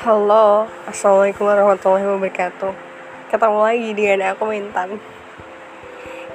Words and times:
Halo, 0.00 0.64
Assalamualaikum 0.88 1.44
warahmatullahi 1.44 2.08
wabarakatuh. 2.08 2.72
Ketemu 3.28 3.60
lagi 3.60 3.90
dengan 3.92 4.32
aku 4.32 4.48
Mintan 4.48 4.96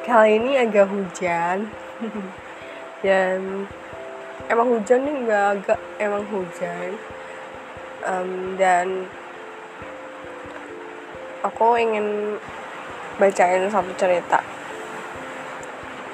Kali 0.06 0.38
ini 0.38 0.54
agak 0.54 0.86
hujan. 0.86 1.74
Dan 3.02 3.66
Emang 4.54 4.70
hujan 4.70 5.02
nih 5.02 5.18
nggak 5.18 5.46
agak 5.58 5.80
Emang 5.98 6.30
hujan. 6.30 6.94
Um, 8.06 8.54
Dan 8.54 9.10
Aku 11.42 11.74
ingin 11.74 12.38
Bacain 13.18 13.66
satu 13.66 13.90
cerita. 13.98 14.46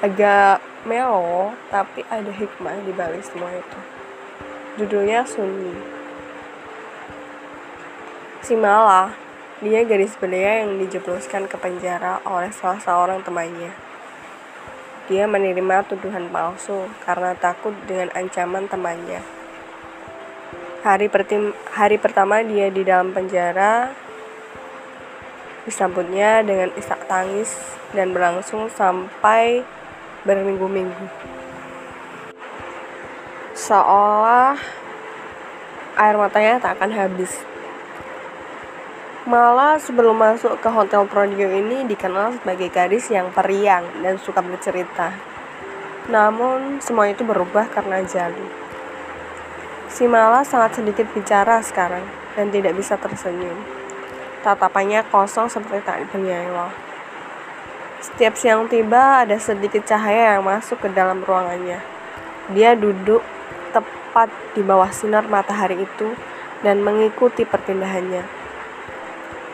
Agak 0.00 0.64
melo 0.88 1.52
Tapi 1.68 2.00
ada 2.08 2.32
hikmah 2.32 2.80
di 2.80 2.96
balik 2.96 3.20
semua 3.20 3.52
itu. 3.52 3.80
Judulnya 4.80 5.28
Sunyi 5.28 6.00
Si 8.42 8.58
Mala, 8.58 9.14
dia 9.62 9.86
gadis 9.86 10.18
belia 10.18 10.66
yang 10.66 10.74
dijebloskan 10.74 11.46
ke 11.46 11.54
penjara 11.62 12.18
oleh 12.26 12.50
salah 12.50 12.82
seorang 12.82 13.22
temannya. 13.22 13.70
Dia 15.06 15.30
menerima 15.30 15.86
tuduhan 15.86 16.26
palsu 16.26 16.90
karena 17.06 17.38
takut 17.38 17.70
dengan 17.86 18.10
ancaman 18.18 18.66
temannya. 18.66 19.22
Hari, 20.82 21.06
pertim 21.06 21.54
hari 21.70 22.02
pertama 22.02 22.42
dia 22.42 22.66
di 22.66 22.82
dalam 22.82 23.14
penjara 23.14 23.94
disambutnya 25.62 26.42
dengan 26.42 26.74
isak 26.74 27.06
tangis 27.06 27.54
dan 27.94 28.10
berlangsung 28.10 28.66
sampai 28.74 29.62
berminggu-minggu. 30.26 31.06
Seolah 33.54 34.58
air 35.94 36.16
matanya 36.18 36.58
tak 36.58 36.82
akan 36.82 36.90
habis 36.90 37.51
Malah 39.22 39.78
sebelum 39.78 40.18
masuk 40.18 40.58
ke 40.58 40.66
Hotel 40.66 41.06
Prodio 41.06 41.46
ini 41.46 41.86
dikenal 41.86 42.42
sebagai 42.42 42.66
gadis 42.74 43.06
yang 43.06 43.30
periang 43.30 43.86
dan 44.02 44.18
suka 44.18 44.42
bercerita. 44.42 45.14
Namun 46.10 46.82
semua 46.82 47.06
itu 47.06 47.22
berubah 47.22 47.70
karena 47.70 48.02
Jalu. 48.02 48.42
Si 49.86 50.10
Mala 50.10 50.42
sangat 50.42 50.82
sedikit 50.82 51.06
bicara 51.14 51.62
sekarang 51.62 52.02
dan 52.34 52.50
tidak 52.50 52.74
bisa 52.74 52.98
tersenyum. 52.98 53.62
Tatapannya 54.42 55.06
kosong 55.06 55.46
seperti 55.46 55.86
tak 55.86 56.02
bernyawa. 56.10 56.74
Setiap 58.02 58.34
siang 58.34 58.66
tiba 58.66 59.22
ada 59.22 59.38
sedikit 59.38 59.86
cahaya 59.86 60.34
yang 60.34 60.42
masuk 60.42 60.82
ke 60.82 60.90
dalam 60.90 61.22
ruangannya. 61.22 61.78
Dia 62.50 62.74
duduk 62.74 63.22
tepat 63.70 64.34
di 64.58 64.66
bawah 64.66 64.90
sinar 64.90 65.30
matahari 65.30 65.86
itu 65.86 66.10
dan 66.66 66.82
mengikuti 66.82 67.46
perpindahannya 67.46 68.41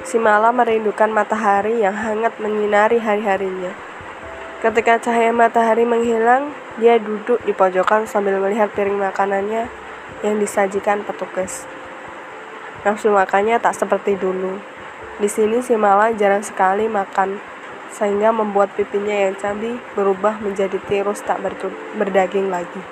Si 0.06 0.18
malam 0.18 0.54
merindukan 0.58 1.10
matahari 1.10 1.82
yang 1.82 1.94
hangat 1.94 2.38
menyinari 2.38 3.02
hari-harinya. 3.02 3.74
Ketika 4.58 4.98
cahaya 4.98 5.30
matahari 5.30 5.86
menghilang, 5.86 6.50
dia 6.82 6.98
duduk 6.98 7.38
di 7.46 7.54
pojokan 7.54 8.06
sambil 8.10 8.42
melihat 8.42 8.70
piring 8.74 8.98
makanannya 8.98 9.70
yang 10.26 10.36
disajikan 10.42 11.06
petugas. 11.06 11.66
Nafsu 12.82 13.10
makannya 13.10 13.58
tak 13.58 13.74
seperti 13.74 14.14
dulu. 14.14 14.58
Di 15.18 15.26
sini 15.26 15.62
si 15.62 15.74
Mala 15.74 16.14
jarang 16.14 16.46
sekali 16.46 16.86
makan, 16.86 17.42
sehingga 17.90 18.30
membuat 18.30 18.70
pipinya 18.78 19.14
yang 19.14 19.34
cabi 19.34 19.78
berubah 19.98 20.38
menjadi 20.38 20.78
tirus 20.86 21.22
tak 21.26 21.42
berdaging 21.98 22.50
lagi. 22.50 22.82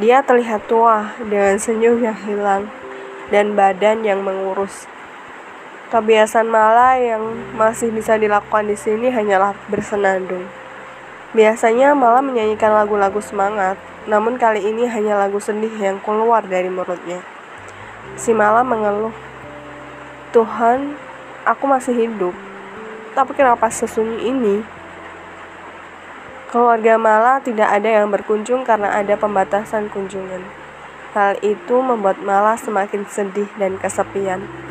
Dia 0.00 0.24
terlihat 0.24 0.66
tua 0.66 1.14
dengan 1.20 1.60
senyum 1.60 2.00
yang 2.00 2.18
hilang 2.26 2.72
dan 3.28 3.52
badan 3.54 4.02
yang 4.02 4.24
mengurus. 4.24 4.88
Kebiasaan 5.90 6.46
Mala 6.46 7.02
yang 7.02 7.34
masih 7.58 7.90
bisa 7.90 8.14
dilakukan 8.14 8.62
di 8.62 8.78
sini 8.78 9.10
hanyalah 9.10 9.58
bersenandung. 9.66 10.46
Biasanya 11.34 11.98
Mala 11.98 12.22
menyanyikan 12.22 12.70
lagu-lagu 12.70 13.18
semangat, 13.18 13.74
namun 14.06 14.38
kali 14.38 14.62
ini 14.62 14.86
hanya 14.86 15.18
lagu 15.18 15.42
sedih 15.42 15.74
yang 15.82 15.98
keluar 15.98 16.46
dari 16.46 16.70
mulutnya. 16.70 17.26
Si 18.14 18.30
Mala 18.30 18.62
mengeluh, 18.62 19.10
Tuhan, 20.30 20.94
aku 21.42 21.66
masih 21.66 22.06
hidup, 22.06 22.38
tapi 23.18 23.34
kenapa 23.34 23.66
sesunyi 23.66 24.30
ini? 24.30 24.62
Keluarga 26.54 27.02
Mala 27.02 27.42
tidak 27.42 27.66
ada 27.66 27.90
yang 27.90 28.14
berkunjung 28.14 28.62
karena 28.62 28.94
ada 28.94 29.18
pembatasan 29.18 29.90
kunjungan. 29.90 30.46
Hal 31.18 31.34
itu 31.42 31.82
membuat 31.82 32.22
Mala 32.22 32.54
semakin 32.54 33.02
sedih 33.10 33.50
dan 33.58 33.74
kesepian. 33.74 34.69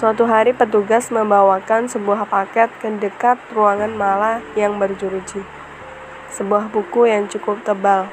Suatu 0.00 0.24
hari 0.24 0.56
petugas 0.56 1.12
membawakan 1.12 1.84
sebuah 1.84 2.24
paket 2.24 2.72
ke 2.80 2.88
dekat 2.88 3.36
ruangan 3.52 3.92
Mala 3.92 4.40
yang 4.56 4.80
berjuruji. 4.80 5.44
Sebuah 6.32 6.72
buku 6.72 7.04
yang 7.04 7.28
cukup 7.28 7.60
tebal. 7.60 8.08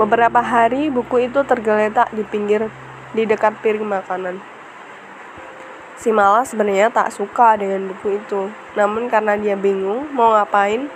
Beberapa 0.00 0.40
hari 0.40 0.88
buku 0.88 1.28
itu 1.28 1.44
tergeletak 1.44 2.08
di 2.08 2.24
pinggir 2.24 2.72
di 3.12 3.28
dekat 3.28 3.52
piring 3.60 3.84
makanan. 3.84 4.40
Si 6.00 6.08
Mala 6.08 6.48
sebenarnya 6.48 6.88
tak 6.88 7.12
suka 7.12 7.60
dengan 7.60 7.92
buku 7.92 8.16
itu, 8.16 8.48
namun 8.80 9.12
karena 9.12 9.36
dia 9.36 9.60
bingung 9.60 10.08
mau 10.16 10.32
ngapain, 10.40 10.88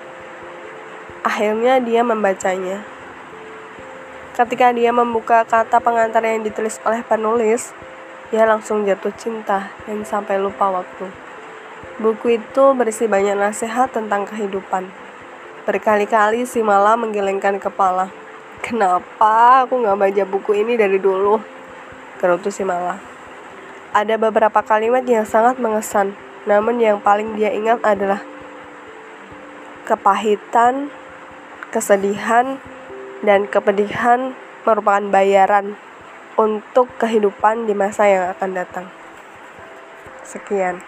akhirnya 1.20 1.76
dia 1.84 2.00
membacanya. 2.00 2.80
Ketika 4.32 4.72
dia 4.72 4.88
membuka 4.88 5.44
kata 5.44 5.84
pengantar 5.84 6.24
yang 6.24 6.40
ditulis 6.40 6.80
oleh 6.88 7.04
penulis, 7.04 7.76
ia 8.30 8.46
langsung 8.46 8.86
jatuh 8.86 9.10
cinta 9.18 9.74
dan 9.90 10.06
sampai 10.06 10.38
lupa 10.38 10.70
waktu. 10.70 11.10
Buku 11.98 12.38
itu 12.38 12.64
berisi 12.78 13.10
banyak 13.10 13.34
nasihat 13.34 13.90
tentang 13.90 14.22
kehidupan. 14.22 14.86
Berkali-kali 15.66 16.46
si 16.46 16.62
Mala 16.62 16.94
menggelengkan 16.94 17.58
kepala. 17.58 18.06
Kenapa 18.62 19.66
aku 19.66 19.82
nggak 19.82 19.98
baca 19.98 20.24
buku 20.30 20.62
ini 20.62 20.78
dari 20.78 21.02
dulu? 21.02 21.42
Gerutu 22.22 22.54
si 22.54 22.62
Mala. 22.62 23.02
Ada 23.90 24.14
beberapa 24.14 24.62
kalimat 24.62 25.02
yang 25.02 25.26
sangat 25.26 25.58
mengesan, 25.58 26.14
namun 26.46 26.78
yang 26.78 27.02
paling 27.02 27.34
dia 27.34 27.50
ingat 27.50 27.82
adalah 27.82 28.22
kepahitan, 29.90 30.86
kesedihan, 31.74 32.62
dan 33.26 33.50
kepedihan 33.50 34.38
merupakan 34.62 35.02
bayaran 35.10 35.74
untuk 36.40 36.88
kehidupan 36.96 37.68
di 37.68 37.76
masa 37.76 38.08
yang 38.08 38.24
akan 38.32 38.50
datang. 38.56 38.86
Sekian. 40.24 40.80